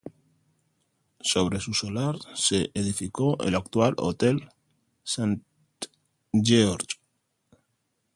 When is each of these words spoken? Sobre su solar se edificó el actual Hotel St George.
Sobre 1.21 1.59
su 1.59 1.75
solar 1.75 2.15
se 2.33 2.71
edificó 2.73 3.37
el 3.43 3.53
actual 3.53 3.93
Hotel 3.97 4.49
St 5.05 5.41
George. 6.33 6.97